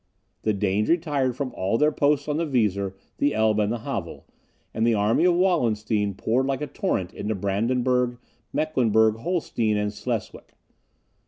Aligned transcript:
The 0.41 0.53
Danes 0.53 0.89
retired 0.89 1.35
from 1.35 1.53
all 1.53 1.77
their 1.77 1.91
posts 1.91 2.27
on 2.27 2.37
the 2.37 2.47
Weser, 2.47 2.95
the 3.19 3.35
Elbe, 3.35 3.59
and 3.59 3.71
the 3.71 3.77
Havel, 3.77 4.25
and 4.73 4.83
the 4.83 4.95
army 4.95 5.25
of 5.25 5.35
Wallenstein 5.35 6.15
poured 6.15 6.47
like 6.47 6.61
a 6.61 6.65
torrent 6.65 7.13
into 7.13 7.35
Brandenburg, 7.35 8.17
Mecklenburg, 8.51 9.17
Holstein 9.17 9.77
and 9.77 9.93
Sleswick. 9.93 10.53